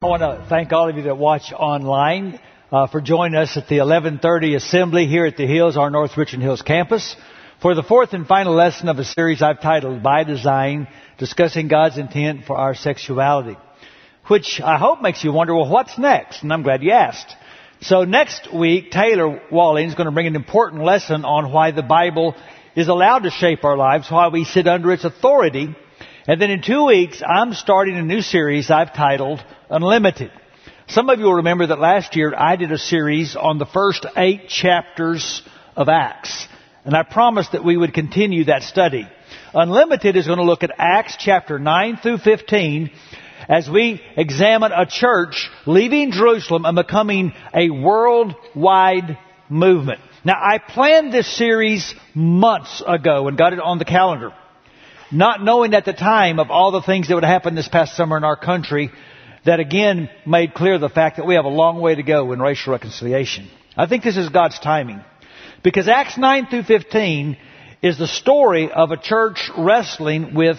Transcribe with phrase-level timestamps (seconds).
[0.00, 2.38] I want to thank all of you that watch online
[2.70, 6.44] uh, for joining us at the 1130 assembly here at the Hills, our North Richland
[6.44, 7.16] Hills campus,
[7.60, 10.86] for the fourth and final lesson of a series I've titled By Design,
[11.18, 13.56] discussing God's intent for our sexuality,
[14.28, 16.44] which I hope makes you wonder, well, what's next?
[16.44, 17.34] And I'm glad you asked.
[17.80, 21.82] So next week, Taylor Walling is going to bring an important lesson on why the
[21.82, 22.36] Bible
[22.76, 25.74] is allowed to shape our lives, why we sit under its authority,
[26.28, 30.30] and then in two weeks, I'm starting a new series I've titled Unlimited.
[30.86, 34.04] Some of you will remember that last year I did a series on the first
[34.14, 35.40] eight chapters
[35.74, 36.46] of Acts.
[36.84, 39.08] And I promised that we would continue that study.
[39.54, 42.90] Unlimited is going to look at Acts chapter 9 through 15
[43.48, 49.16] as we examine a church leaving Jerusalem and becoming a worldwide
[49.48, 50.02] movement.
[50.26, 54.34] Now I planned this series months ago and got it on the calendar
[55.10, 58.16] not knowing at the time of all the things that would happen this past summer
[58.16, 58.90] in our country
[59.44, 62.40] that again made clear the fact that we have a long way to go in
[62.40, 63.48] racial reconciliation.
[63.76, 65.00] I think this is God's timing.
[65.62, 67.36] Because Acts 9 through 15
[67.82, 70.58] is the story of a church wrestling with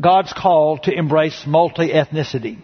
[0.00, 2.58] God's call to embrace multi-ethnicity.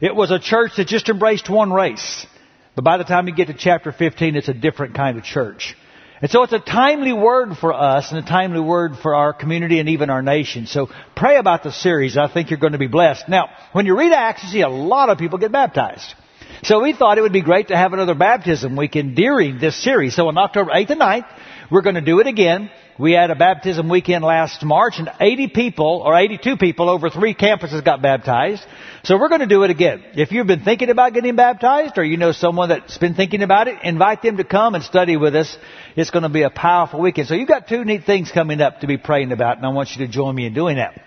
[0.00, 2.26] It was a church that just embraced one race.
[2.74, 5.76] But by the time you get to chapter 15, it's a different kind of church.
[6.24, 9.78] And so it's a timely word for us and a timely word for our community
[9.78, 10.64] and even our nation.
[10.64, 12.16] So pray about the series.
[12.16, 13.28] I think you're going to be blessed.
[13.28, 16.14] Now, when you read Acts, you see a lot of people get baptized.
[16.62, 20.16] So we thought it would be great to have another baptism weekend during this series.
[20.16, 21.26] So on October 8th and 9th,
[21.70, 22.70] we're going to do it again.
[22.96, 27.34] We had a baptism weekend last March and 80 people or 82 people over three
[27.34, 28.64] campuses got baptized.
[29.02, 30.04] So we're going to do it again.
[30.14, 33.66] If you've been thinking about getting baptized or you know someone that's been thinking about
[33.66, 35.56] it, invite them to come and study with us.
[35.96, 37.26] It's going to be a powerful weekend.
[37.26, 39.90] So you've got two neat things coming up to be praying about and I want
[39.96, 41.02] you to join me in doing that.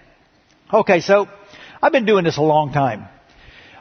[0.73, 1.29] Okay, so
[1.81, 3.07] I've been doing this a long time.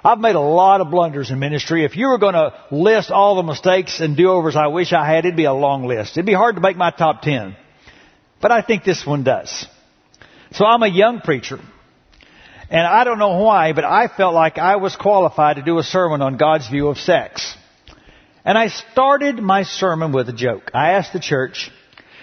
[0.04, 1.84] I've made a lot of blunders in ministry.
[1.84, 5.24] If you were going to list all the mistakes and do-overs I wish I had,
[5.24, 6.12] it'd be a long list.
[6.12, 7.56] It'd be hard to make my top ten.
[8.40, 9.66] But I think this one does.
[10.52, 11.58] So I'm a young preacher.
[12.68, 15.82] And I don't know why, but I felt like I was qualified to do a
[15.82, 17.56] sermon on God's view of sex.
[18.44, 20.70] And I started my sermon with a joke.
[20.74, 21.70] I asked the church,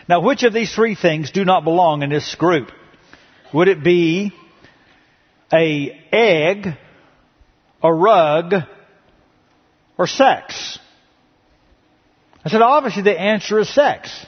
[0.07, 2.69] now which of these three things do not belong in this group?
[3.53, 4.33] Would it be
[5.51, 6.67] a egg,
[7.81, 8.53] a rug,
[9.97, 10.79] or sex?
[12.43, 14.25] I said, obviously the answer is sex.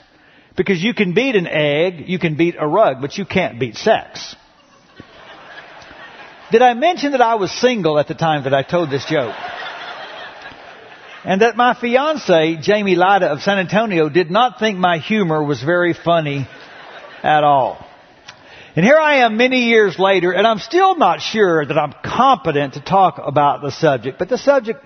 [0.56, 3.76] Because you can beat an egg, you can beat a rug, but you can't beat
[3.76, 4.34] sex.
[6.50, 9.34] Did I mention that I was single at the time that I told this joke?
[11.24, 15.60] And that my fiance, Jamie Lida of San Antonio, did not think my humor was
[15.60, 16.48] very funny
[17.22, 17.84] at all.
[18.76, 22.74] And here I am many years later, and I'm still not sure that I'm competent
[22.74, 24.84] to talk about the subject, but the subject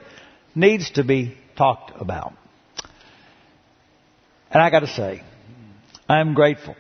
[0.55, 2.33] needs to be talked about.
[4.51, 5.23] And I gotta say,
[6.11, 6.75] I'm grateful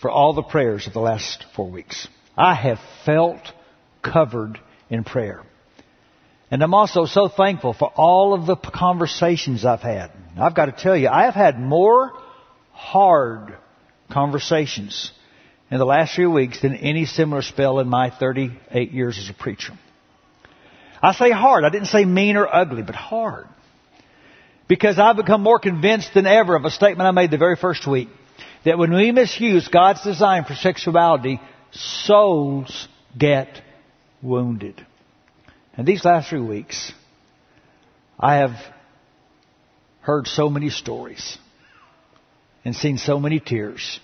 [0.00, 2.08] for all the prayers of the last four weeks.
[2.34, 3.42] I have felt
[4.02, 4.58] covered
[4.88, 5.42] in prayer.
[6.50, 10.12] And I'm also so thankful for all of the conversations I've had.
[10.38, 12.12] I've got to tell you, I have had more
[12.72, 13.54] hard
[14.10, 15.12] conversations
[15.70, 19.34] in the last few weeks than any similar spell in my 38 years as a
[19.34, 19.74] preacher.
[21.02, 21.64] I say hard.
[21.64, 23.46] I didn't say mean or ugly, but hard.
[24.68, 27.86] Because I've become more convinced than ever of a statement I made the very first
[27.86, 28.08] week.
[28.64, 32.88] That when we misuse God's design for sexuality, souls
[33.18, 33.60] get
[34.22, 34.84] wounded.
[35.76, 36.92] And these last three weeks,
[38.18, 38.56] I have
[40.00, 41.38] heard so many stories
[42.64, 44.00] and seen so many tears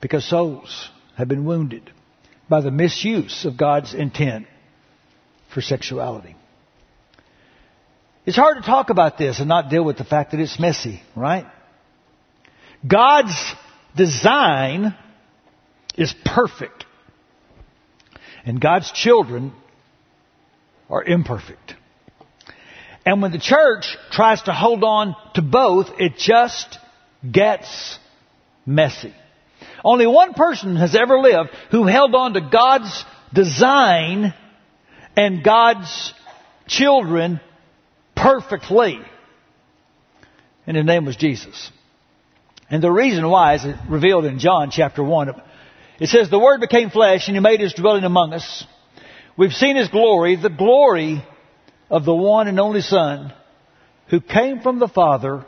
[0.00, 1.90] because souls have been wounded
[2.48, 4.46] by the misuse of God's intent
[5.52, 6.36] for sexuality.
[8.24, 11.02] It's hard to talk about this and not deal with the fact that it's messy,
[11.16, 11.46] right?
[12.86, 13.54] God's
[13.96, 14.96] design
[15.96, 16.84] is perfect.
[18.44, 19.52] And God's children
[20.90, 21.74] are imperfect.
[23.04, 26.78] And when the church tries to hold on to both, it just
[27.30, 27.98] gets
[28.66, 29.14] messy.
[29.84, 34.34] Only one person has ever lived who held on to God's design
[35.16, 36.14] and God's
[36.66, 37.40] children
[38.14, 39.00] perfectly.
[40.66, 41.70] And his name was Jesus.
[42.72, 45.42] And the reason why is revealed in John chapter 1.
[46.00, 48.64] It says, The Word became flesh and He made His dwelling among us.
[49.36, 51.22] We've seen His glory, the glory
[51.90, 53.34] of the one and only Son
[54.08, 55.44] who came from the Father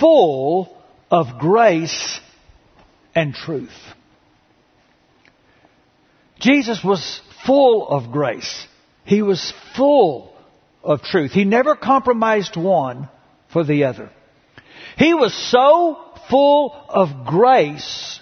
[0.00, 2.20] full of grace
[3.14, 3.68] and truth.
[6.40, 8.66] Jesus was full of grace
[9.04, 10.34] He was full
[10.82, 11.32] of truth.
[11.32, 13.10] He never compromised one
[13.52, 14.10] for the other.
[14.96, 18.20] He was so full of grace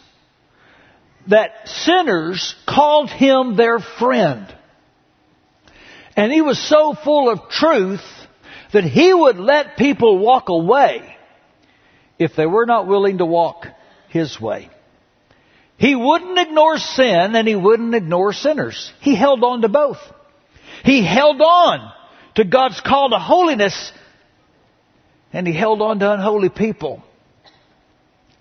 [1.29, 4.55] that sinners called him their friend.
[6.17, 8.05] And he was so full of truth
[8.73, 11.17] that he would let people walk away
[12.19, 13.67] if they were not willing to walk
[14.09, 14.71] his way.
[15.77, 18.93] He wouldn't ignore sin and he wouldn't ignore sinners.
[19.01, 19.99] He held on to both.
[20.85, 21.93] He held on
[22.37, 23.93] to God's call to holiness
[25.33, 27.03] and he held on to unholy people.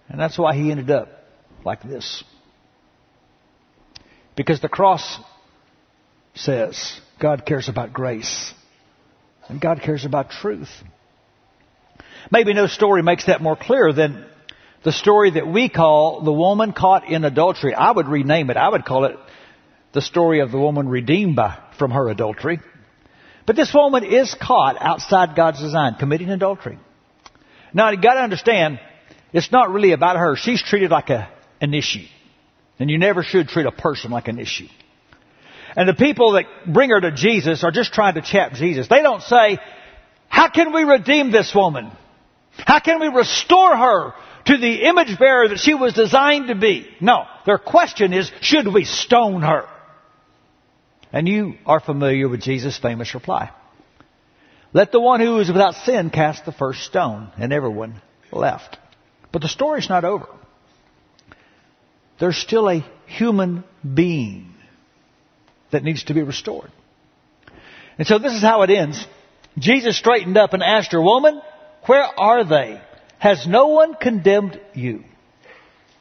[0.09, 1.09] And that's why he ended up
[1.63, 2.23] like this.
[4.35, 5.19] Because the cross
[6.35, 8.53] says God cares about grace.
[9.47, 10.69] And God cares about truth.
[12.31, 14.25] Maybe no story makes that more clear than
[14.83, 17.73] the story that we call the woman caught in adultery.
[17.73, 18.57] I would rename it.
[18.57, 19.15] I would call it
[19.93, 22.59] the story of the woman redeemed by, from her adultery.
[23.45, 26.79] But this woman is caught outside God's design, committing adultery.
[27.73, 28.79] Now, you gotta understand,
[29.33, 30.35] it's not really about her.
[30.35, 32.05] She's treated like a, an issue.
[32.79, 34.67] And you never should treat a person like an issue.
[35.75, 38.87] And the people that bring her to Jesus are just trying to chap Jesus.
[38.87, 39.57] They don't say,
[40.27, 41.91] how can we redeem this woman?
[42.57, 44.13] How can we restore her
[44.45, 46.87] to the image bearer that she was designed to be?
[47.01, 47.25] No.
[47.45, 49.67] Their question is, should we stone her?
[51.11, 53.51] And you are familiar with Jesus' famous reply.
[54.73, 57.31] Let the one who is without sin cast the first stone.
[57.37, 58.01] And everyone
[58.31, 58.77] left.
[59.33, 60.27] But the story's not over.
[62.19, 64.53] There's still a human being
[65.71, 66.71] that needs to be restored.
[67.97, 69.05] And so this is how it ends.
[69.57, 71.41] Jesus straightened up and asked her, Woman,
[71.87, 72.79] where are they?
[73.17, 75.03] Has no one condemned you?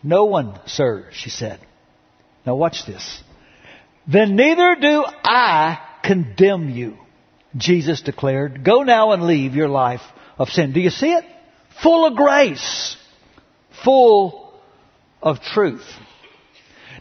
[0.02, 1.58] No one, sir, she said.
[2.46, 3.22] Now watch this.
[4.06, 6.98] Then neither do I condemn you,
[7.56, 8.64] Jesus declared.
[8.64, 10.02] Go now and leave your life
[10.38, 10.72] of sin.
[10.72, 11.24] Do you see it?
[11.82, 12.96] Full of grace.
[13.84, 14.52] Full
[15.22, 15.86] of truth.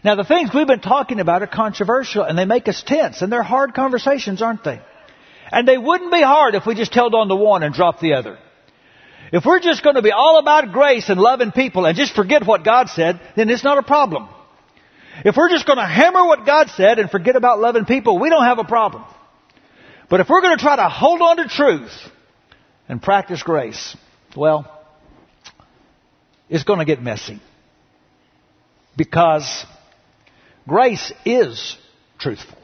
[0.04, 3.32] Now the things we've been talking about are controversial and they make us tense and
[3.32, 4.80] they're hard conversations, aren't they?
[5.50, 8.14] And they wouldn't be hard if we just held on to one and dropped the
[8.14, 8.38] other.
[9.32, 12.46] If we're just going to be all about grace and loving people and just forget
[12.46, 14.28] what God said, then it's not a problem.
[15.24, 18.30] If we're just going to hammer what God said and forget about loving people, we
[18.30, 19.04] don't have a problem.
[20.10, 21.92] But if we're going to try to hold on to truth
[22.88, 23.96] and practice grace,
[24.36, 24.81] well,
[26.52, 27.40] it's going to get messy.
[28.94, 29.64] Because
[30.68, 31.76] grace is
[32.18, 32.58] truthful.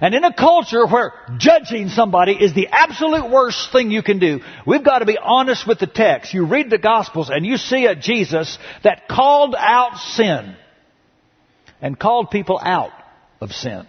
[0.00, 4.40] And in a culture where judging somebody is the absolute worst thing you can do,
[4.66, 6.34] we've got to be honest with the text.
[6.34, 10.56] You read the Gospels and you see a Jesus that called out sin
[11.80, 12.90] and called people out
[13.40, 13.86] of sin.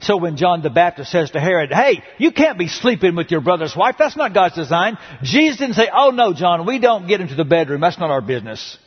[0.00, 3.40] So when John the Baptist says to Herod, hey, you can't be sleeping with your
[3.40, 3.96] brother's wife.
[3.98, 4.98] That's not God's design.
[5.22, 7.80] Jesus didn't say, oh no, John, we don't get into the bedroom.
[7.80, 8.78] That's not our business.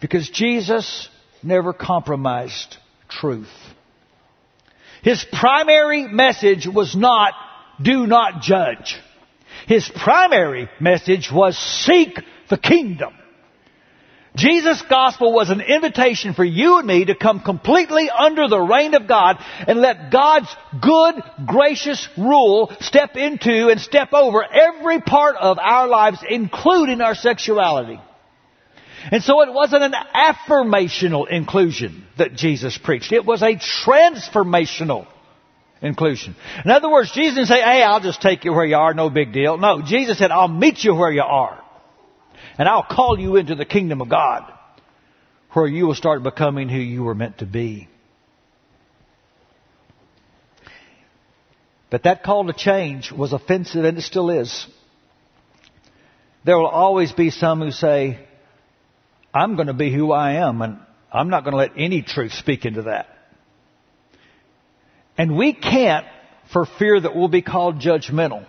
[0.00, 1.08] Because Jesus
[1.42, 2.76] never compromised
[3.08, 3.48] truth.
[5.02, 7.32] His primary message was not,
[7.80, 8.98] do not judge.
[9.66, 13.14] His primary message was seek the kingdom.
[14.36, 18.94] Jesus' gospel was an invitation for you and me to come completely under the reign
[18.94, 20.48] of God and let God's
[20.80, 21.14] good,
[21.46, 28.00] gracious rule step into and step over every part of our lives, including our sexuality.
[29.10, 33.12] And so it wasn't an affirmational inclusion that Jesus preached.
[33.12, 35.06] It was a transformational
[35.82, 36.36] inclusion.
[36.64, 39.10] In other words, Jesus didn't say, hey, I'll just take you where you are, no
[39.10, 39.58] big deal.
[39.58, 41.59] No, Jesus said, I'll meet you where you are.
[42.58, 44.52] And I'll call you into the kingdom of God,
[45.52, 47.88] where you will start becoming who you were meant to be.
[51.90, 54.66] But that call to change was offensive, and it still is.
[56.44, 58.20] There will always be some who say,
[59.34, 60.78] I'm going to be who I am, and
[61.12, 63.08] I'm not going to let any truth speak into that.
[65.18, 66.06] And we can't,
[66.52, 68.46] for fear that we'll be called judgmental,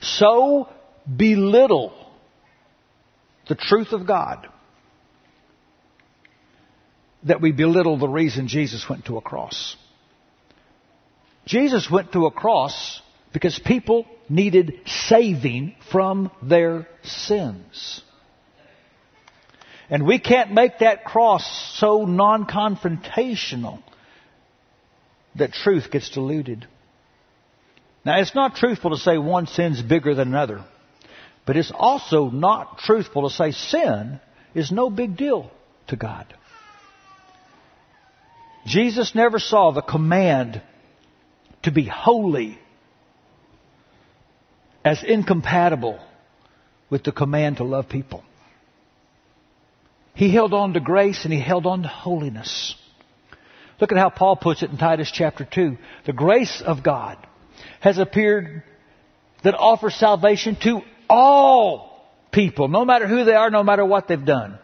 [0.00, 0.68] so
[1.16, 1.92] belittle
[3.48, 4.48] the truth of God
[7.24, 9.76] that we belittle the reason Jesus went to a cross.
[11.46, 13.00] Jesus went to a cross
[13.32, 18.02] because people needed saving from their sins.
[19.90, 21.44] And we can't make that cross
[21.76, 23.82] so non-confrontational
[25.36, 26.66] that truth gets diluted.
[28.04, 30.64] Now, it's not truthful to say one sin's bigger than another,
[31.46, 34.20] but it's also not truthful to say sin
[34.54, 35.50] is no big deal
[35.88, 36.32] to God.
[38.66, 40.62] Jesus never saw the command
[41.62, 42.58] to be holy
[44.84, 45.98] as incompatible
[46.88, 48.22] with the command to love people.
[50.14, 52.74] He held on to grace and he held on to holiness.
[53.80, 55.76] Look at how Paul puts it in Titus chapter 2.
[56.06, 57.18] The grace of God
[57.80, 58.62] has appeared
[59.42, 64.24] that offers salvation to all people, no matter who they are, no matter what they've
[64.24, 64.58] done.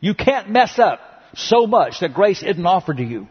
[0.00, 1.00] You can't mess up
[1.34, 3.26] so much that grace isn't offered to you.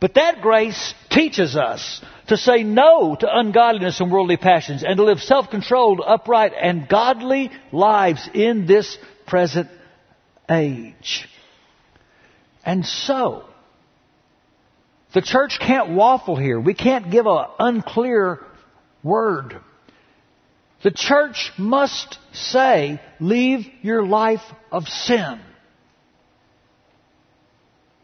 [0.00, 5.04] But that grace teaches us to say no to ungodliness and worldly passions and to
[5.04, 9.68] live self-controlled, upright, and godly lives in this present
[10.50, 11.28] age.
[12.64, 13.44] And so,
[15.14, 16.58] the church can't waffle here.
[16.58, 18.40] We can't give an unclear
[19.02, 19.60] word.
[20.82, 25.40] The church must say, leave your life of sin.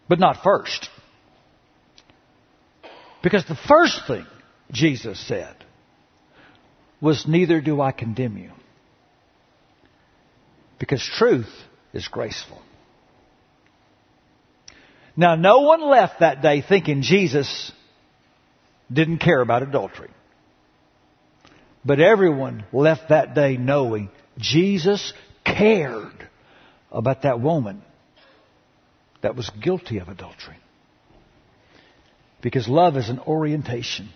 [0.08, 0.88] But not first.
[3.22, 4.26] Because the first thing
[4.70, 5.54] Jesus said
[7.00, 8.52] was, Neither do I condemn you.
[10.78, 11.50] Because truth
[11.92, 12.62] is graceful.
[15.16, 17.72] Now, no one left that day thinking Jesus
[18.92, 20.10] didn't care about adultery.
[21.88, 26.28] But everyone left that day knowing Jesus cared
[26.92, 27.80] about that woman
[29.22, 30.58] that was guilty of adultery.
[32.42, 34.10] Because love is an orientation.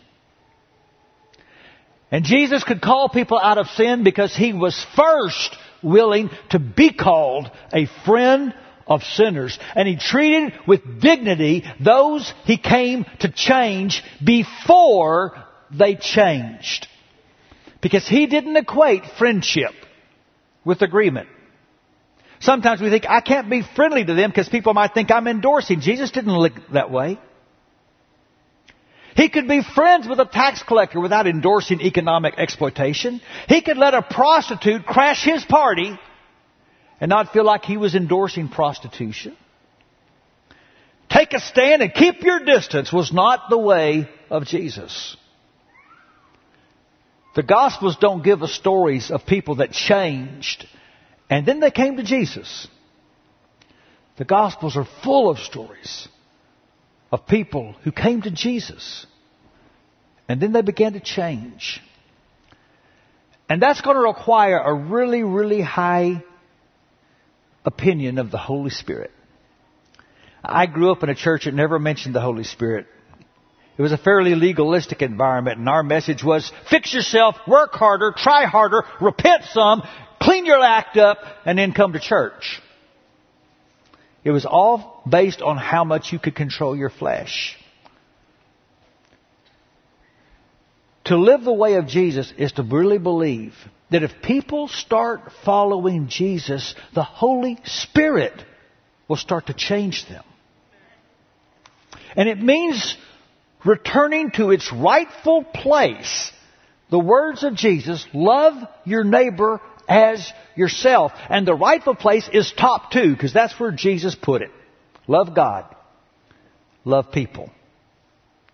[2.10, 6.92] And Jesus could call people out of sin because he was first willing to be
[6.92, 8.52] called a friend
[8.86, 9.58] of sinners.
[9.74, 16.86] And he treated with dignity those he came to change before they changed.
[17.82, 19.72] Because he didn't equate friendship
[20.64, 21.28] with agreement.
[22.40, 25.80] Sometimes we think, I can't be friendly to them because people might think I'm endorsing.
[25.80, 27.18] Jesus didn't look that way.
[29.14, 33.20] He could be friends with a tax collector without endorsing economic exploitation.
[33.48, 35.98] He could let a prostitute crash his party
[37.00, 39.36] and not feel like he was endorsing prostitution.
[41.10, 45.16] Take a stand and keep your distance was not the way of Jesus.
[47.34, 50.66] The Gospels don't give us stories of people that changed
[51.32, 52.68] and then they came to Jesus.
[54.18, 56.06] The Gospels are full of stories
[57.10, 59.06] of people who came to Jesus.
[60.28, 61.80] And then they began to change.
[63.48, 66.22] And that's going to require a really, really high
[67.64, 69.10] opinion of the Holy Spirit.
[70.44, 72.86] I grew up in a church that never mentioned the Holy Spirit.
[73.76, 78.44] It was a fairly legalistic environment, and our message was fix yourself, work harder, try
[78.44, 79.82] harder, repent some,
[80.20, 82.60] clean your act up, and then come to church.
[84.24, 87.56] It was all based on how much you could control your flesh.
[91.06, 93.54] To live the way of Jesus is to really believe
[93.90, 98.44] that if people start following Jesus, the Holy Spirit
[99.08, 100.22] will start to change them.
[102.16, 102.96] And it means
[103.64, 106.33] returning to its rightful place.
[106.90, 108.54] The words of Jesus, love
[108.85, 111.12] your neighbor as yourself.
[111.31, 114.50] And the rightful place is top two, because that's where Jesus put it.
[115.07, 115.75] Love God.
[116.85, 117.50] Love people.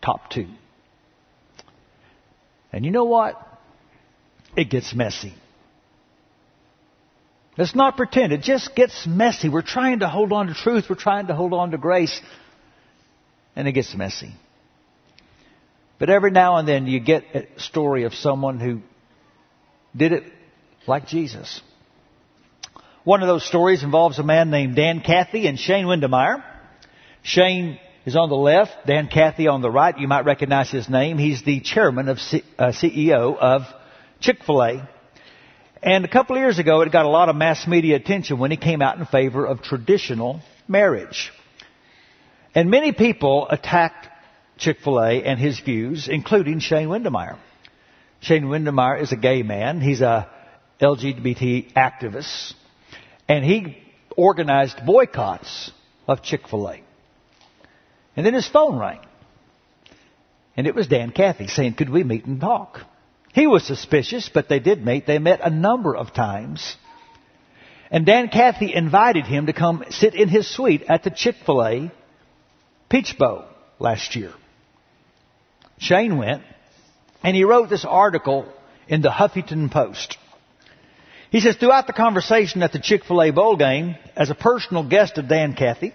[0.02, 0.46] Top two.
[2.72, 3.36] And you know what?
[4.56, 5.34] It gets messy.
[7.56, 8.32] Let's not pretend.
[8.32, 9.48] It just gets messy.
[9.48, 10.84] We're trying to hold on to truth.
[10.88, 12.20] We're trying to hold on to grace.
[13.56, 14.32] And it gets messy.
[15.98, 18.82] But every now and then you get a story of someone who
[19.96, 20.24] did it
[20.86, 21.60] like Jesus.
[23.04, 26.44] One of those stories involves a man named Dan Cathy and Shane Windmeyer.
[27.22, 29.98] Shane is on the left, Dan Cathy on the right.
[29.98, 31.18] You might recognize his name.
[31.18, 33.62] He's the chairman of C- uh, CEO of
[34.20, 34.88] Chick-fil-A.
[35.82, 38.50] And a couple of years ago, it got a lot of mass media attention when
[38.50, 41.30] he came out in favor of traditional marriage.
[42.54, 44.08] And many people attacked
[44.58, 47.38] Chick-fil-A and his views, including Shane Windmeyer.
[48.20, 49.80] Shane Windmeyer is a gay man.
[49.80, 50.28] He's a
[50.80, 52.54] LGBT activist.
[53.28, 53.78] And he
[54.16, 55.70] organized boycotts
[56.06, 56.82] of Chick-fil-A.
[58.16, 59.00] And then his phone rang.
[60.56, 62.80] And it was Dan Cathy saying, could we meet and talk?
[63.32, 65.06] He was suspicious, but they did meet.
[65.06, 66.76] They met a number of times.
[67.90, 71.92] And Dan Cathy invited him to come sit in his suite at the Chick-fil-A
[72.90, 73.44] Peach Bowl
[73.78, 74.32] last year.
[75.78, 76.42] Shane went,
[77.22, 78.46] and he wrote this article
[78.88, 80.18] in the Huffington Post.
[81.30, 85.28] He says, throughout the conversation at the Chick-fil-A bowl game, as a personal guest of
[85.28, 85.92] Dan Cathy,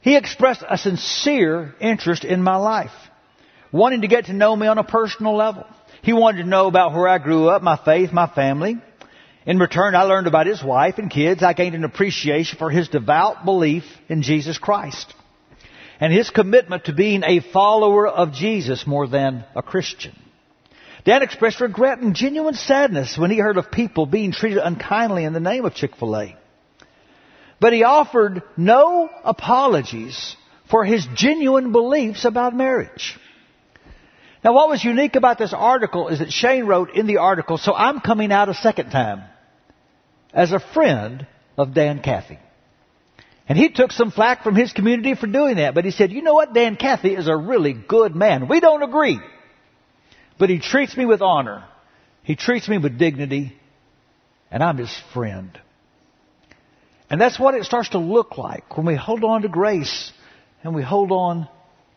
[0.00, 2.92] He expressed a sincere interest in my life,
[3.72, 5.64] wanting to get to know me on a personal level.
[6.02, 8.76] He wanted to know about where I grew up, my faith, my family.
[9.46, 11.42] In return, I learned about his wife and kids.
[11.42, 15.14] I gained an appreciation for his devout belief in Jesus Christ
[16.04, 20.14] and his commitment to being a follower of Jesus more than a Christian.
[21.06, 25.32] Dan expressed regret and genuine sadness when he heard of people being treated unkindly in
[25.32, 26.36] the name of Chick-fil-A.
[27.58, 30.36] But he offered no apologies
[30.70, 33.16] for his genuine beliefs about marriage.
[34.44, 37.72] Now what was unique about this article is that Shane wrote in the article, so
[37.72, 39.22] I'm coming out a second time
[40.34, 42.38] as a friend of Dan Cathy.
[43.48, 46.22] And he took some flack from his community for doing that, but he said, you
[46.22, 48.48] know what, Dan Cathy is a really good man.
[48.48, 49.20] We don't agree.
[50.38, 51.64] But he treats me with honor.
[52.22, 53.54] He treats me with dignity,
[54.50, 55.58] and I'm his friend.
[57.10, 60.10] And that's what it starts to look like when we hold on to grace
[60.62, 61.48] and we hold on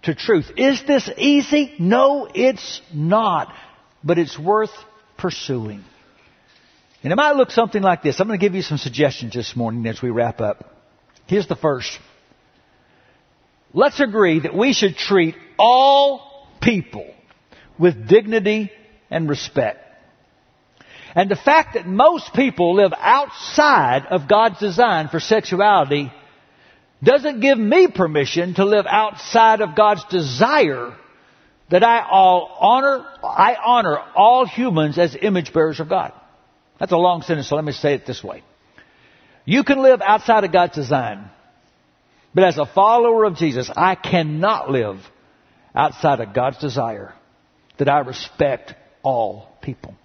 [0.03, 0.51] to truth.
[0.57, 1.73] Is this easy?
[1.79, 3.53] No, it's not.
[4.03, 4.71] But it's worth
[5.17, 5.83] pursuing.
[7.03, 8.19] And it might look something like this.
[8.19, 10.76] I'm going to give you some suggestions this morning as we wrap up.
[11.27, 11.99] Here's the first.
[13.73, 17.13] Let's agree that we should treat all people
[17.77, 18.71] with dignity
[19.09, 19.83] and respect.
[21.15, 26.11] And the fact that most people live outside of God's design for sexuality
[27.03, 30.95] doesn't give me permission to live outside of God's desire
[31.69, 36.13] that I all honor, I honor all humans as image bearers of God.
[36.79, 38.43] That's a long sentence, so let me say it this way.
[39.49, 41.29] You can live outside of God's design,
[42.35, 44.97] but as a follower of Jesus, I cannot live
[45.73, 47.13] outside of God's desire
[47.77, 48.73] that I respect
[49.03, 49.95] all people.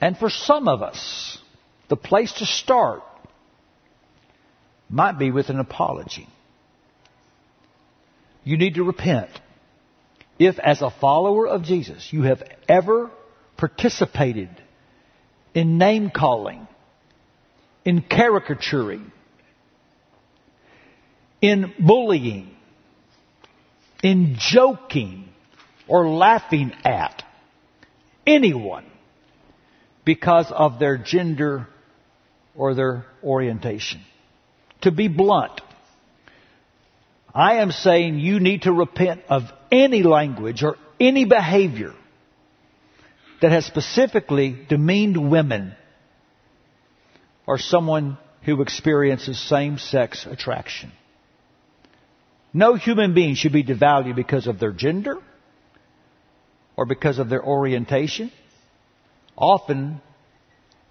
[0.00, 1.36] And for some of us,
[1.90, 3.02] the place to start
[4.88, 6.26] might be with an apology.
[8.44, 9.28] You need to repent.
[10.38, 13.10] If, as a follower of Jesus, you have ever
[13.58, 14.48] participated
[15.52, 16.66] in name calling,
[17.84, 19.10] in caricaturing,
[21.40, 22.54] in bullying,
[24.02, 25.28] in joking
[25.86, 27.22] or laughing at
[28.26, 28.84] anyone
[30.04, 31.66] because of their gender
[32.54, 34.00] or their orientation.
[34.82, 35.60] To be blunt,
[37.34, 41.94] I am saying you need to repent of any language or any behavior
[43.40, 45.74] that has specifically demeaned women
[47.48, 50.92] or someone who experiences same-sex attraction.
[52.52, 55.16] No human being should be devalued because of their gender
[56.76, 58.30] or because of their orientation.
[59.34, 60.02] Often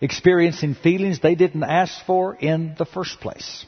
[0.01, 3.63] experiencing feelings they didn't ask for in the first place.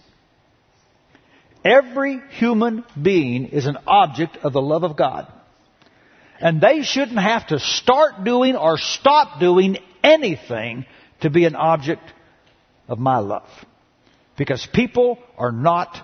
[1.63, 5.32] Every human being is an object of the love of God.
[6.39, 10.88] And they shouldn't have to start doing or stop doing anything
[11.21, 12.02] to be an object
[12.89, 13.47] of my love.
[14.38, 15.95] Because people are not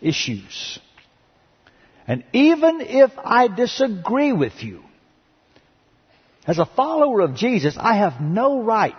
[0.00, 0.78] issues.
[2.06, 4.82] And even if I disagree with you,
[6.46, 8.94] as a follower of Jesus, I have no right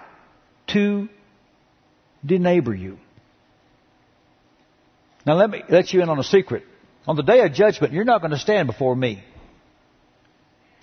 [0.67, 1.09] to
[2.25, 2.99] deneighbor you.
[5.25, 6.63] Now let me let you in on a secret.
[7.07, 9.23] On the day of judgment, you're not going to stand before me.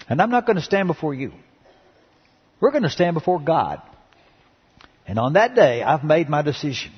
[0.09, 1.33] And I'm not going to stand before you.
[2.61, 3.81] We're going to stand before God.
[5.07, 6.93] And on that day, I've made my decision.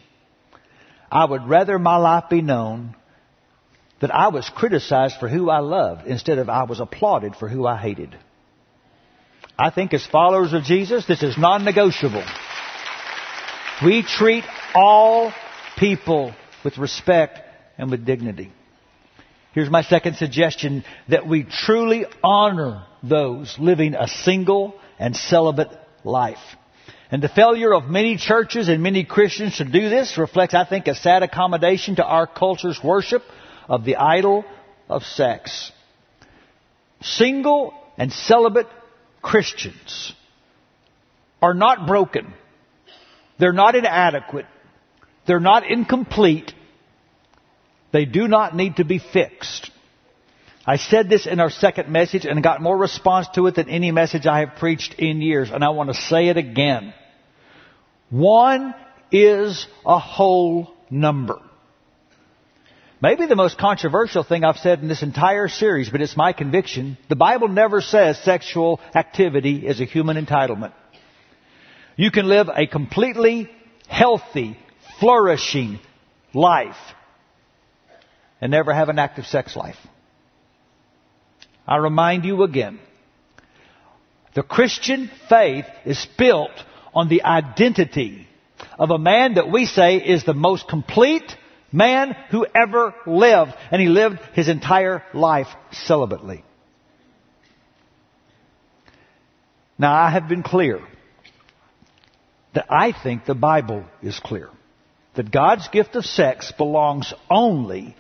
[1.11, 2.97] I would rather my life be known
[4.01, 7.67] that I was criticized for who I loved instead of I was applauded for who
[7.67, 8.17] I hated.
[9.59, 12.25] I think as followers of Jesus, this is non-negotiable.
[13.85, 14.45] We treat
[14.75, 15.33] all
[15.77, 17.41] people with respect
[17.77, 18.53] and with dignity.
[19.53, 25.71] Here's my second suggestion, that we truly honor those living a single and celibate
[26.05, 26.39] life.
[27.11, 30.89] And the failure of many churches and many Christians to do this reflects, I think,
[30.89, 33.23] a sad accommodation to our culture's worship
[33.69, 34.45] of the idol
[34.89, 35.73] of sex.
[37.01, 38.67] Single and celibate
[39.23, 40.13] Christians
[41.41, 42.35] are not broken.
[43.39, 44.47] They're not inadequate.
[45.27, 46.53] They're not incomplete.
[47.93, 49.71] They do not need to be fixed.
[50.69, 53.91] I said this in our second message and got more response to it than any
[53.91, 56.93] message I have preached in years, and I want to say it again.
[58.11, 58.75] One
[59.11, 61.41] is a whole number.
[63.01, 66.99] Maybe the most controversial thing I've said in this entire series, but it's my conviction.
[67.09, 70.75] The Bible never says sexual activity is a human entitlement.
[71.97, 73.49] You can live a completely
[73.89, 74.59] healthy,
[75.01, 75.79] flourishing
[76.35, 76.77] life
[78.43, 79.79] and never have an active sex life.
[81.69, 82.81] I remind you again,
[84.35, 86.51] the Christian faith is built
[86.95, 88.27] on the identity
[88.79, 91.37] of a man that we say is the most complete
[91.71, 96.43] man who ever lived, and he lived his entire life celibately.
[99.79, 100.81] Now, I have been clear
[102.55, 104.49] that I think the Bible is clear
[105.17, 107.95] that God's gift of sex belongs only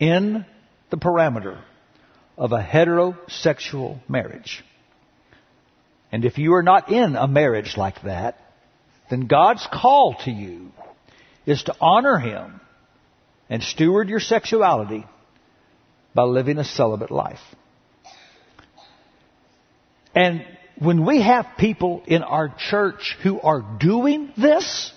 [0.00, 0.46] in
[0.90, 1.60] the parameter
[2.36, 4.64] of a heterosexual marriage.
[6.10, 8.38] And if you are not in a marriage like that,
[9.10, 10.72] then God's call to you
[11.46, 12.60] is to honor Him
[13.48, 15.04] and steward your sexuality
[16.14, 17.40] by living a celibate life.
[20.14, 20.44] And
[20.78, 24.92] when we have people in our church who are doing this,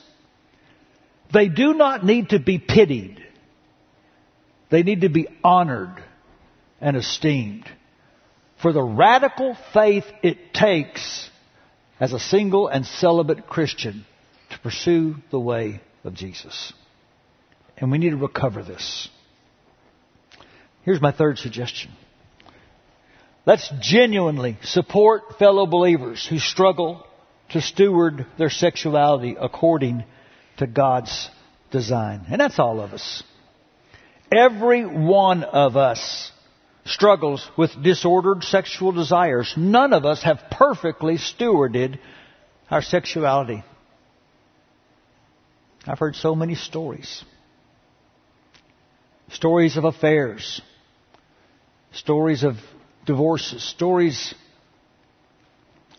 [1.34, 3.24] they do not need to be pitied.
[4.70, 6.04] They need to be honored
[6.82, 7.66] and esteemed
[8.62, 11.30] for the radical faith it takes
[12.00, 14.06] as a single and celibate Christian
[14.52, 16.74] to pursue the way of Jesus.
[17.78, 19.10] And we need to recover this.
[20.84, 21.92] Here's my third suggestion.
[23.46, 27.06] Let's genuinely support fellow believers who struggle
[27.50, 30.04] to steward their sexuality according
[30.58, 31.30] to God's
[31.72, 32.26] design.
[32.30, 33.24] And that's all of us.
[34.32, 36.32] Every one of us
[36.86, 39.54] struggles with disordered sexual desires.
[39.58, 42.00] None of us have perfectly stewarded
[42.70, 43.64] our sexuality.
[45.88, 47.24] I've heard so many stories.
[49.32, 50.62] Stories of affairs.
[51.92, 52.56] Stories of
[53.06, 53.64] divorces.
[53.64, 54.34] Stories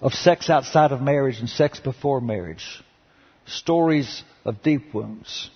[0.00, 2.82] of sex outside of marriage and sex before marriage.
[3.46, 5.50] Stories of deep wounds.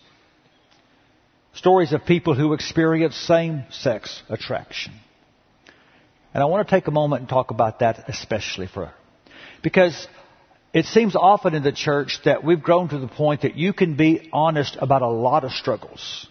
[1.55, 4.93] Stories of people who experience same sex attraction.
[6.33, 8.95] And I want to take a moment and talk about that especially for, her.
[9.63, 10.07] because
[10.73, 13.97] it seems often in the church that we've grown to the point that you can
[13.97, 16.29] be honest about a lot of struggles.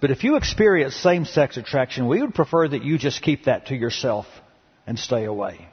[0.00, 3.66] But if you experience same sex attraction, we would prefer that you just keep that
[3.66, 4.24] to yourself
[4.86, 5.68] and stay away.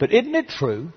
[0.00, 0.92] But isn't it true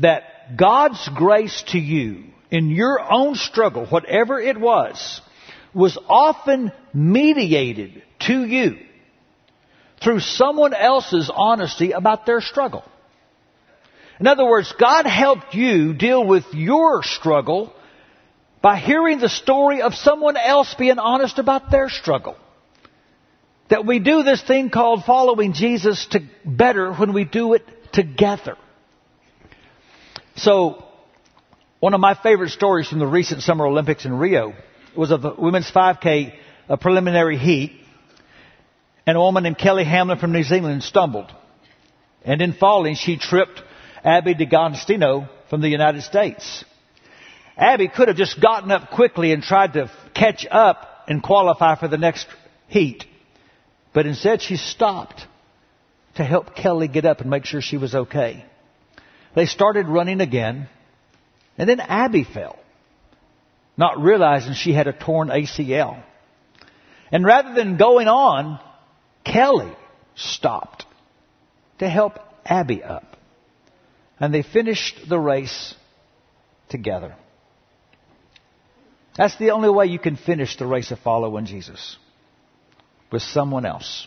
[0.00, 5.20] that God's grace to you in your own struggle, whatever it was,
[5.74, 8.78] was often mediated to you
[10.02, 12.84] through someone else's honesty about their struggle.
[14.20, 17.72] In other words, God helped you deal with your struggle
[18.60, 22.36] by hearing the story of someone else being honest about their struggle.
[23.68, 28.56] That we do this thing called following Jesus to better when we do it together.
[30.36, 30.84] So,
[31.80, 34.54] one of my favorite stories from the recent Summer Olympics in Rio
[34.96, 36.34] was the women's 5K
[36.80, 37.72] preliminary heat.
[39.06, 41.32] And a woman named Kelly Hamblin from New Zealand stumbled.
[42.24, 43.62] And in falling, she tripped
[44.04, 46.64] Abby D'Agostino from the United States.
[47.56, 51.88] Abby could have just gotten up quickly and tried to catch up and qualify for
[51.88, 52.26] the next
[52.68, 53.04] heat.
[53.92, 55.26] But instead she stopped
[56.14, 58.44] to help Kelly get up and make sure she was okay.
[59.34, 60.68] They started running again,
[61.56, 62.58] and then Abby fell,
[63.76, 66.02] not realizing she had a torn ACL.
[67.10, 68.60] And rather than going on,
[69.24, 69.72] Kelly
[70.14, 70.84] stopped
[71.78, 73.16] to help Abby up.
[74.18, 75.74] And they finished the race
[76.68, 77.14] together.
[79.16, 81.98] That's the only way you can finish the race of following Jesus.
[83.10, 84.06] With someone else.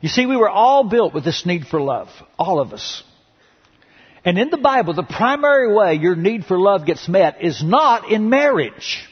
[0.00, 2.08] You see, we were all built with this need for love.
[2.38, 3.02] All of us.
[4.24, 8.10] And in the Bible, the primary way your need for love gets met is not
[8.10, 9.02] in marriage.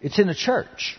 [0.00, 0.96] It's in the church.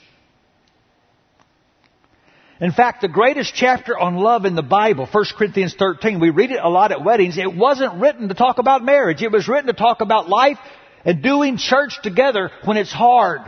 [2.60, 6.50] In fact, the greatest chapter on love in the Bible, 1 Corinthians 13, we read
[6.50, 7.38] it a lot at weddings.
[7.38, 9.22] It wasn't written to talk about marriage.
[9.22, 10.58] It was written to talk about life
[11.06, 13.42] and doing church together when it's hard.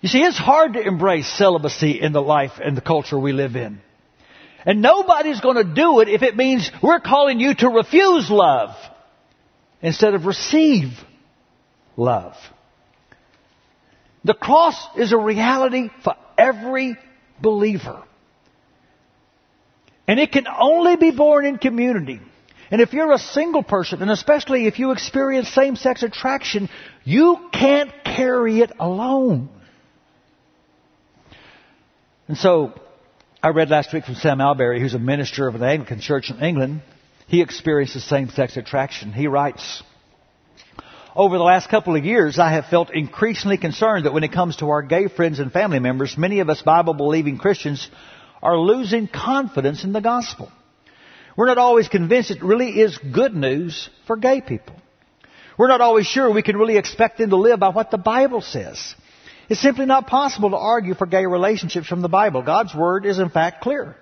[0.00, 3.54] You see, it's hard to embrace celibacy in the life and the culture we live
[3.54, 3.80] in.
[4.66, 8.70] And nobody's going to do it if it means we're calling you to refuse love
[9.80, 10.88] instead of receive
[11.96, 12.34] love.
[14.24, 16.96] The cross is a reality for every
[17.40, 18.02] believer.
[20.08, 22.20] And it can only be born in community.
[22.68, 26.68] And if you're a single person, and especially if you experience same-sex attraction,
[27.04, 29.48] you can't carry it alone.
[32.26, 32.74] And so,
[33.42, 36.42] I read last week from Sam Allberry, who's a minister of an Anglican church in
[36.42, 36.80] England.
[37.26, 39.12] He experienced the same-sex attraction.
[39.12, 39.82] He writes,
[41.14, 44.56] Over the last couple of years, I have felt increasingly concerned that when it comes
[44.56, 47.90] to our gay friends and family members, many of us Bible believing Christians
[48.42, 50.50] are losing confidence in the gospel.
[51.36, 54.76] We're not always convinced it really is good news for gay people.
[55.58, 58.40] We're not always sure we can really expect them to live by what the Bible
[58.40, 58.94] says.
[59.48, 62.42] It's simply not possible to argue for gay relationships from the Bible.
[62.42, 63.96] God's Word is in fact clear.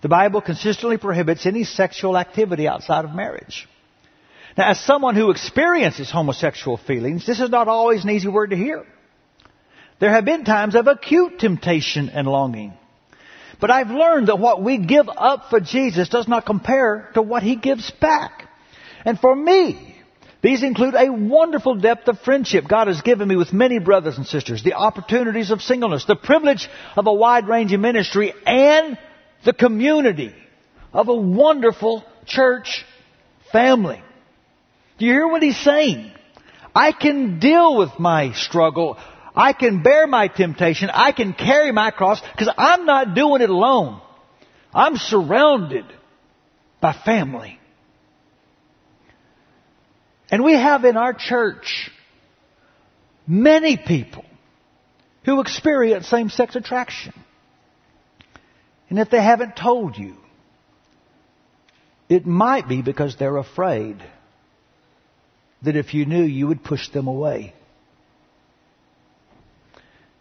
[0.00, 3.68] The Bible consistently prohibits any sexual activity outside of marriage.
[4.56, 8.56] Now, as someone who experiences homosexual feelings, this is not always an easy word to
[8.56, 8.84] hear.
[10.00, 12.72] There have been times of acute temptation and longing.
[13.60, 17.42] But I've learned that what we give up for Jesus does not compare to what
[17.42, 18.48] He gives back.
[19.04, 19.87] And for me,
[20.40, 24.26] these include a wonderful depth of friendship God has given me with many brothers and
[24.26, 28.96] sisters, the opportunities of singleness, the privilege of a wide range of ministry, and
[29.44, 30.32] the community
[30.92, 32.84] of a wonderful church
[33.50, 34.00] family.
[34.98, 36.12] Do you hear what he's saying?
[36.74, 38.96] I can deal with my struggle.
[39.34, 40.90] I can bear my temptation.
[40.92, 44.00] I can carry my cross because I'm not doing it alone.
[44.72, 45.84] I'm surrounded
[46.80, 47.57] by family.
[50.30, 51.90] And we have in our church
[53.26, 54.24] many people
[55.24, 57.12] who experience same sex attraction.
[58.90, 60.16] And if they haven't told you,
[62.08, 64.02] it might be because they're afraid
[65.62, 67.54] that if you knew, you would push them away.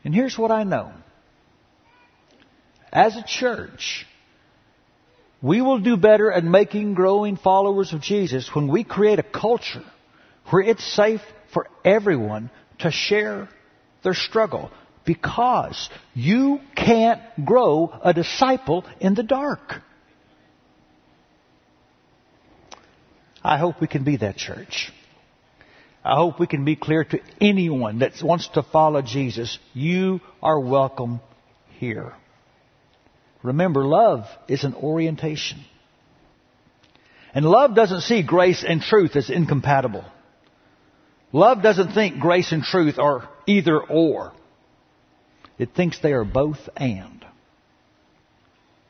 [0.04, 0.92] And here's what I know.
[2.92, 4.06] As a church,
[5.42, 9.84] we will do better at making growing followers of Jesus when we create a culture
[10.50, 11.22] where it's safe
[11.54, 13.50] for everyone to share
[14.04, 14.72] their struggle
[15.06, 19.82] because you can't grow a disciple in the dark.
[23.44, 24.92] I hope we can be that church.
[26.04, 29.58] I hope we can be clear to anyone that wants to follow Jesus.
[29.74, 31.22] You are welcome
[31.80, 32.14] here.
[33.44, 35.60] Remember, love is an orientation.
[37.34, 40.04] And love doesn't see grace and truth as incompatible.
[41.34, 44.32] Love doesn't think grace and truth are either or.
[45.58, 47.26] It thinks they are both and.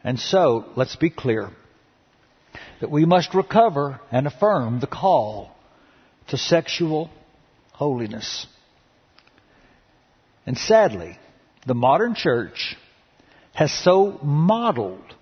[0.04, 1.50] And so, let's be clear
[2.80, 5.56] that we must recover and affirm the call
[6.28, 7.10] to sexual
[7.72, 8.46] holiness.
[10.46, 11.18] And sadly,
[11.66, 12.76] the modern church
[13.54, 15.16] has so modeled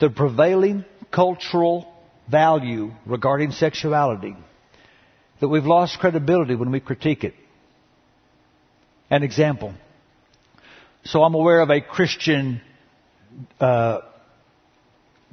[0.00, 1.92] the prevailing cultural
[2.28, 4.36] value regarding sexuality
[5.40, 7.34] that we've lost credibility when we critique it.
[9.10, 9.74] An example.
[11.04, 12.60] So I'm aware of a Christian
[13.58, 14.00] uh,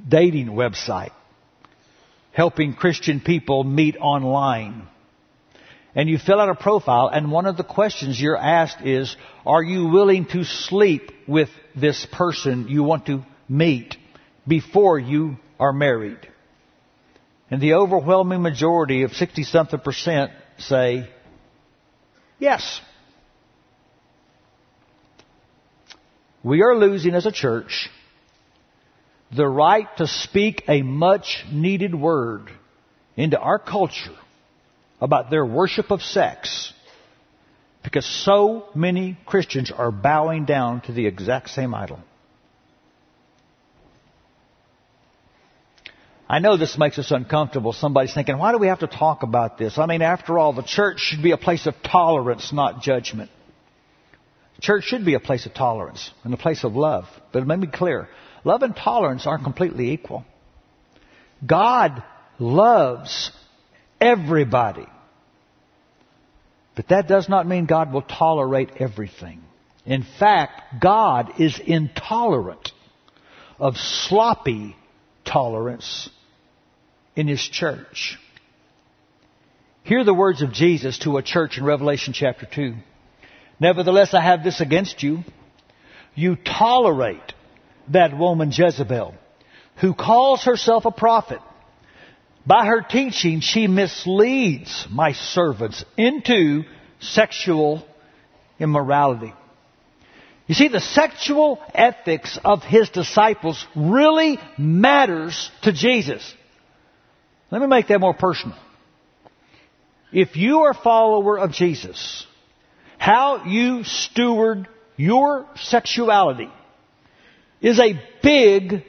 [0.06, 1.12] dating website
[2.38, 4.86] helping Christian people meet online.
[5.96, 9.60] And you fill out a profile, and one of the questions you're asked is, are
[9.60, 13.96] you willing to sleep with this person you want to meet
[14.46, 16.18] before you are married?
[17.50, 21.08] And the overwhelming majority of 60 something percent say
[22.38, 22.80] yes.
[26.42, 27.88] We are losing as a church
[29.34, 32.50] the right to speak a much needed word
[33.16, 34.16] into our culture
[35.00, 36.72] about their worship of sex
[37.82, 42.00] because so many Christians are bowing down to the exact same idol.
[46.28, 47.72] I know this makes us uncomfortable.
[47.72, 49.78] Somebody's thinking, why do we have to talk about this?
[49.78, 53.30] I mean, after all, the church should be a place of tolerance, not judgment.
[54.60, 57.04] church should be a place of tolerance and a place of love.
[57.32, 58.08] But let me be clear.
[58.44, 60.26] Love and tolerance aren't completely equal.
[61.46, 62.02] God
[62.38, 63.30] loves
[63.98, 64.86] everybody.
[66.76, 69.40] But that does not mean God will tolerate everything.
[69.86, 72.70] In fact, God is intolerant
[73.58, 74.76] of sloppy
[75.24, 76.10] tolerance
[77.18, 78.16] in his church.
[79.82, 82.74] Hear the words of Jesus to a church in Revelation chapter 2.
[83.58, 85.24] Nevertheless, I have this against you.
[86.14, 87.34] You tolerate
[87.88, 89.14] that woman Jezebel,
[89.80, 91.40] who calls herself a prophet.
[92.46, 96.62] By her teaching, she misleads my servants into
[97.00, 97.84] sexual
[98.60, 99.34] immorality.
[100.46, 106.22] You see, the sexual ethics of his disciples really matters to Jesus.
[107.50, 108.56] Let me make that more personal.
[110.12, 112.26] If you are a follower of Jesus,
[112.98, 116.50] how you steward your sexuality
[117.60, 118.84] is a big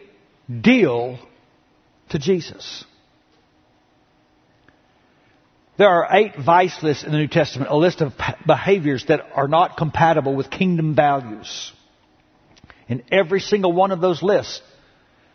[0.49, 1.19] deal
[2.09, 2.85] to Jesus.
[5.77, 8.13] There are eight vice lists in the New Testament, a list of
[8.45, 11.71] behaviors that are not compatible with kingdom values.
[12.89, 14.61] In every single one of those lists,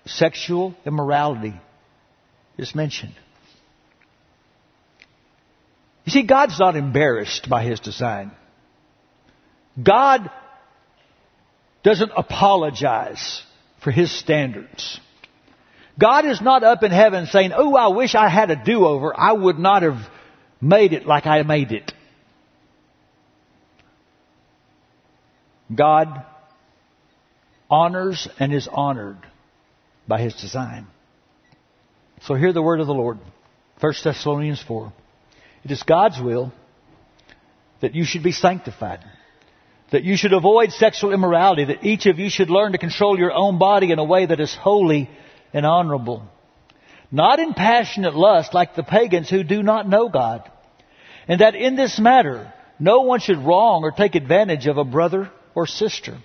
[0.05, 1.55] sexual immorality
[2.57, 3.15] is mentioned.
[6.05, 8.33] You see, God's not embarrassed by His design.
[9.83, 10.31] God
[11.83, 13.43] doesn't apologize
[13.83, 15.01] for His standards.
[15.99, 19.19] God is not up in heaven saying, Oh, I wish I had a do over.
[19.19, 20.01] I would not have
[20.61, 21.93] made it like I made it.
[25.75, 26.25] God
[27.71, 29.19] honors and is honored
[30.07, 30.87] by His design.
[32.27, 33.19] So hear the word of the Lord.
[33.81, 34.93] 1 Thessalonians 4.
[35.63, 36.53] It is God's will
[37.83, 39.01] that you should be sanctified,
[39.91, 43.33] that you should avoid sexual immorality, that each of you should learn to control your
[43.33, 45.11] own body in a way that is holy
[45.53, 46.27] and honorable.
[47.13, 50.51] Not in passionate lust like the pagans who do not know God.
[51.29, 55.31] And that in this matter, no one should wrong or take advantage of a brother
[55.55, 56.17] or sister.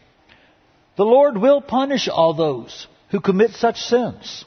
[0.95, 4.45] The Lord will punish all those who commit such sins,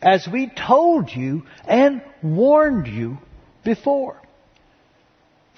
[0.00, 3.18] as we told you and warned you
[3.64, 4.20] before.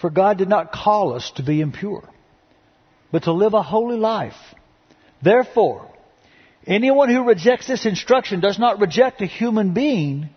[0.01, 2.09] For God did not call us to be impure,
[3.13, 4.37] but to live a holy life.
[5.23, 5.91] Therefore,
[6.67, 10.31] anyone who rejects this instruction does not reject a human being,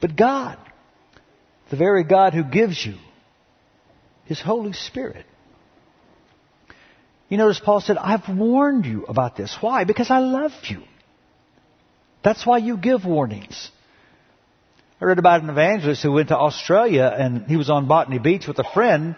[0.00, 0.58] but God,
[1.70, 2.96] the very God who gives you
[4.24, 5.24] His Holy Spirit.
[7.28, 9.56] You notice Paul said, I've warned you about this.
[9.60, 9.84] Why?
[9.84, 10.82] Because I love you.
[12.24, 13.70] That's why you give warnings.
[15.00, 18.46] I read about an evangelist who went to Australia and he was on Botany Beach
[18.48, 19.14] with a friend.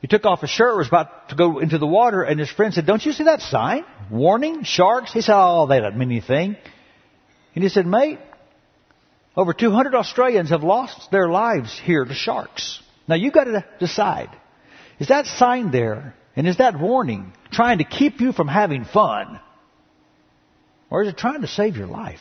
[0.00, 2.72] He took off his shirt, was about to go into the water, and his friend
[2.72, 3.84] said, Don't you see that sign?
[4.10, 5.12] Warning, sharks?
[5.12, 6.56] He said, Oh, they don't mean anything.
[7.54, 8.20] And he said, Mate,
[9.36, 12.80] over 200 Australians have lost their lives here to sharks.
[13.08, 14.30] Now you've got to decide.
[15.00, 19.40] Is that sign there, and is that warning trying to keep you from having fun?
[20.90, 22.20] Or is it trying to save your life?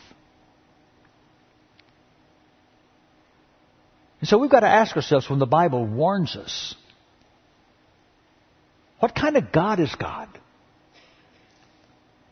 [4.20, 6.76] And so we've got to ask ourselves when the Bible warns us,
[9.00, 10.30] what kind of God is God?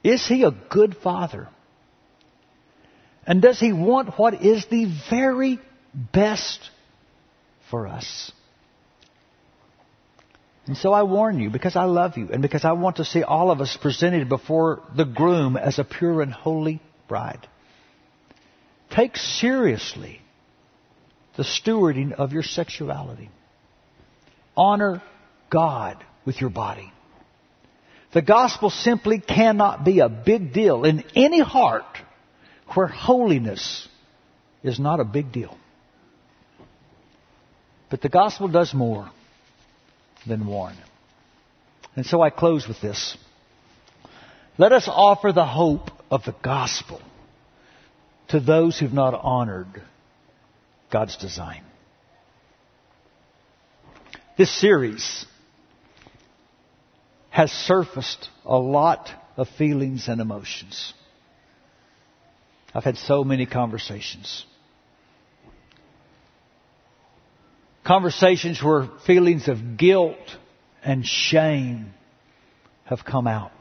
[0.03, 1.47] Is He a good Father?
[3.25, 5.59] And does He want what is the very
[5.93, 6.59] best
[7.69, 8.31] for us?
[10.65, 13.21] And so I warn you because I love you and because I want to see
[13.21, 17.47] all of us presented before the groom as a pure and holy bride.
[18.89, 20.21] Take seriously
[21.35, 23.29] the stewarding of your sexuality.
[24.55, 25.01] Honor
[25.49, 26.91] God with your body.
[28.13, 31.97] The gospel simply cannot be a big deal in any heart
[32.75, 33.87] where holiness
[34.63, 35.57] is not a big deal.
[37.89, 39.09] But the gospel does more
[40.27, 40.75] than warn.
[41.95, 43.17] And so I close with this.
[44.57, 47.01] Let us offer the hope of the gospel
[48.29, 49.81] to those who've not honored
[50.93, 51.63] God's design.
[54.37, 55.25] This series
[57.31, 60.93] has surfaced a lot of feelings and emotions.
[62.75, 64.45] I've had so many conversations.
[67.83, 70.37] Conversations where feelings of guilt
[70.83, 71.95] and shame
[72.85, 73.51] have come out.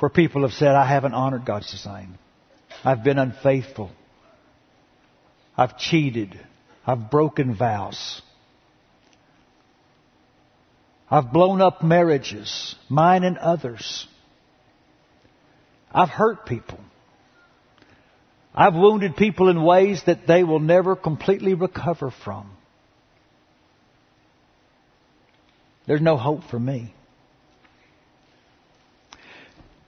[0.00, 2.18] Where people have said, I haven't honored God's design.
[2.84, 3.90] I've been unfaithful.
[5.58, 6.38] I've cheated.
[6.86, 8.22] I've broken vows.
[11.10, 14.06] I've blown up marriages, mine and others.
[15.90, 16.78] I've hurt people.
[18.54, 22.50] I've wounded people in ways that they will never completely recover from.
[25.86, 26.94] There's no hope for me.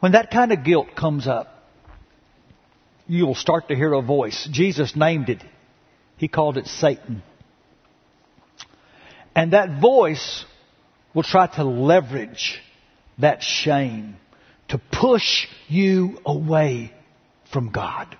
[0.00, 1.48] When that kind of guilt comes up,
[3.06, 4.48] you'll start to hear a voice.
[4.50, 5.44] Jesus named it.
[6.20, 7.22] He called it Satan.
[9.34, 10.44] And that voice
[11.14, 12.60] will try to leverage
[13.16, 14.16] that shame
[14.68, 16.92] to push you away
[17.50, 18.18] from God.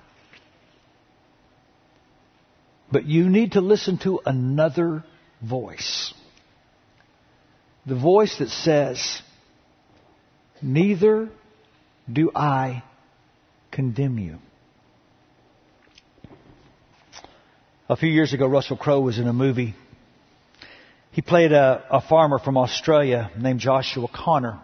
[2.90, 5.04] But you need to listen to another
[5.42, 6.14] voice.
[7.84, 9.20] The voice that says,
[10.62, 11.28] Neither
[12.10, 12.82] do I
[13.70, 14.38] condemn you.
[17.90, 19.74] A few years ago, Russell Crowe was in a movie.
[21.10, 24.60] He played a, a farmer from Australia named Joshua Connor,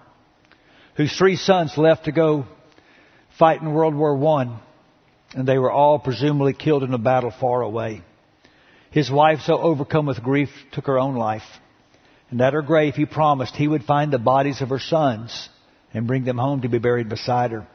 [0.95, 2.47] whose three sons left to go
[3.37, 4.61] fight in World War One,
[5.35, 8.05] and they were all presumably killed in a battle far away.
[8.93, 11.43] His wife, so overcome with grief, took her own life.
[12.31, 15.49] And at her grave, he promised he would find the bodies of her sons
[15.93, 17.66] and bring them home to be buried beside her.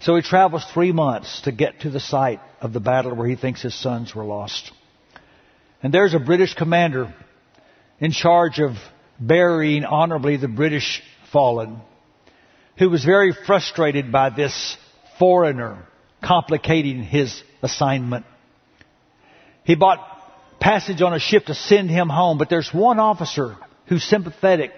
[0.00, 3.36] So he travels three months to get to the site of the battle where he
[3.36, 4.70] thinks his sons were lost.
[5.82, 7.14] And there's a British commander
[8.00, 8.72] in charge of
[9.18, 11.80] burying honorably the British fallen
[12.78, 14.76] who was very frustrated by this
[15.18, 15.86] foreigner
[16.22, 18.24] complicating his assignment.
[19.64, 19.98] He bought
[20.60, 24.72] passage on a ship to send him home, but there's one officer who's sympathetic,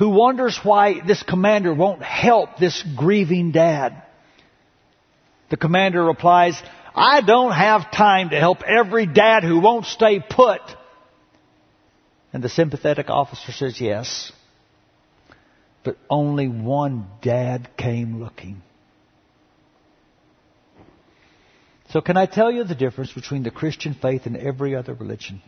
[0.00, 4.02] who wonders why this commander won't help this grieving dad.
[5.50, 6.60] The commander replies,
[6.94, 10.62] I don't have time to help every dad who won't stay put.
[12.32, 14.32] And the sympathetic officer says, Yes.
[15.84, 18.62] But only one dad came looking.
[21.90, 25.42] So, can I tell you the difference between the Christian faith and every other religion?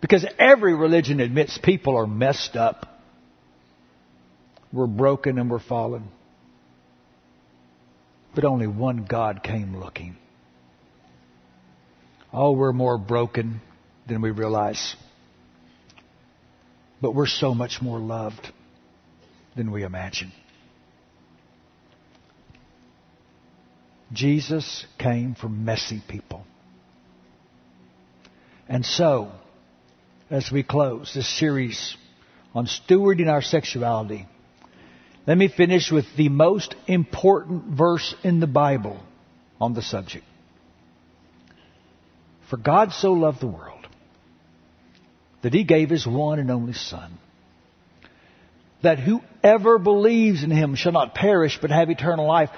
[0.00, 2.86] Because every religion admits people are messed up.
[4.72, 6.08] We're broken and we're fallen.
[8.34, 10.16] But only one God came looking.
[12.32, 13.60] Oh, we're more broken
[14.06, 14.94] than we realize.
[17.00, 18.52] But we're so much more loved
[19.56, 20.32] than we imagine.
[24.12, 26.44] Jesus came for messy people.
[28.68, 29.32] And so,
[30.30, 31.96] as we close this series
[32.54, 34.26] on stewarding our sexuality,
[35.26, 39.00] let me finish with the most important verse in the Bible
[39.60, 40.24] on the subject.
[42.50, 43.86] For God so loved the world
[45.42, 47.18] that he gave his one and only Son,
[48.82, 52.50] that whoever believes in him shall not perish but have eternal life.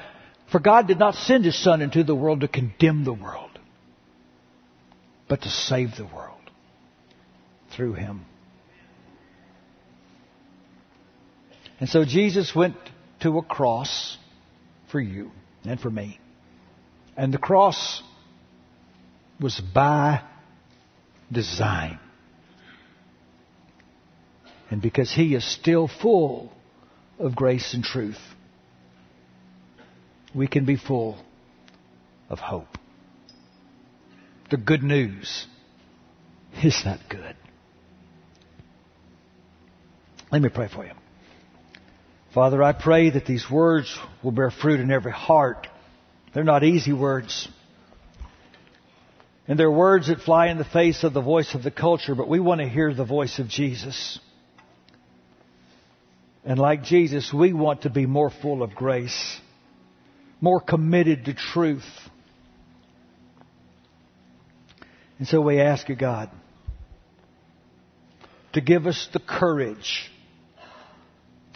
[0.53, 3.51] For God did not send his Son into the world to condemn the world,
[5.29, 6.40] but to save the world
[7.81, 8.27] through him.
[11.79, 12.77] And so Jesus went
[13.21, 14.19] to a cross
[14.93, 15.31] for you
[15.65, 16.21] and for me.
[17.17, 18.03] And the cross
[19.41, 20.21] was by
[21.33, 21.99] design.
[24.69, 26.53] And because He is still full
[27.19, 28.21] of grace and truth,
[30.35, 31.17] we can be full
[32.29, 32.77] of hope.
[34.51, 35.47] The good news
[36.63, 37.37] is that good.
[40.31, 40.93] Let me pray for you.
[42.33, 45.67] Father, I pray that these words will bear fruit in every heart.
[46.33, 47.49] They're not easy words.
[49.49, 52.29] And they're words that fly in the face of the voice of the culture, but
[52.29, 54.21] we want to hear the voice of Jesus.
[56.45, 59.41] And like Jesus, we want to be more full of grace,
[60.41, 61.85] more committed to truth.
[65.19, 66.31] And so we ask you, God,
[68.53, 70.10] to give us the courage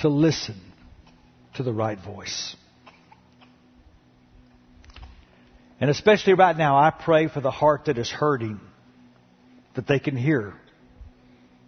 [0.05, 0.61] to listen
[1.55, 2.55] to the right voice.
[5.81, 8.61] And especially right now, I pray for the heart that is hurting
[9.75, 10.53] that they can hear.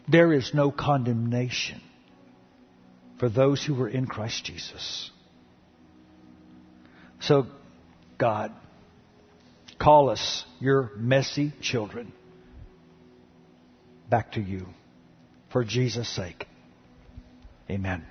[0.07, 1.81] There is no condemnation
[3.19, 5.11] for those who are in Christ Jesus.
[7.21, 7.47] So,
[8.19, 8.53] God,
[9.81, 12.13] call us, your messy children,
[14.11, 14.67] back to you
[15.51, 16.47] for Jesus' sake.
[17.71, 18.05] Amen.